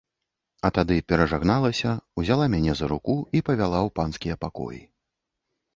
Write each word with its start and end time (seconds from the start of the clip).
А 0.67 0.69
тады 0.77 0.95
перажагналася, 1.13 1.91
узяла 2.23 2.49
мяне 2.55 2.71
за 2.81 2.85
руку 2.95 3.19
і 3.21 3.39
павяла 3.51 3.79
ў 3.87 3.95
панскія 3.99 4.35
пакоі. 4.49 4.81